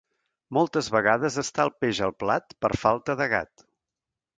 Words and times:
Moltes 0.57 0.89
vegades 0.95 1.39
està 1.43 1.67
el 1.67 1.73
peix 1.85 2.03
al 2.09 2.17
plat, 2.25 2.59
per 2.67 2.77
falta 2.87 3.21
de 3.23 3.33
gat. 3.39 3.69